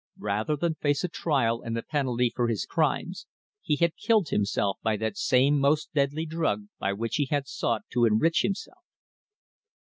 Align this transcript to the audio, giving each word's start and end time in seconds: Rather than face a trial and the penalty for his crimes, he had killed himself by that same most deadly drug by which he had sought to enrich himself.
Rather 0.17 0.55
than 0.55 0.73
face 0.73 1.03
a 1.03 1.07
trial 1.07 1.61
and 1.61 1.77
the 1.77 1.83
penalty 1.83 2.31
for 2.35 2.47
his 2.47 2.65
crimes, 2.65 3.27
he 3.61 3.75
had 3.75 3.95
killed 3.95 4.29
himself 4.29 4.79
by 4.81 4.97
that 4.97 5.15
same 5.15 5.59
most 5.59 5.93
deadly 5.93 6.25
drug 6.25 6.65
by 6.79 6.91
which 6.91 7.17
he 7.17 7.25
had 7.27 7.47
sought 7.47 7.83
to 7.91 8.05
enrich 8.05 8.41
himself. 8.41 8.81